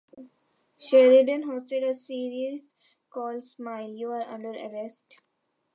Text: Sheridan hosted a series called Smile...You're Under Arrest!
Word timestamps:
Sheridan 0.79 1.43
hosted 1.43 1.87
a 1.87 1.93
series 1.93 2.65
called 3.11 3.43
Smile...You're 3.43 4.23
Under 4.23 4.49
Arrest! 4.49 5.19